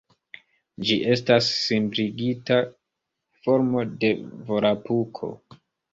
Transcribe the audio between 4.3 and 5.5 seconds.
Volapuko.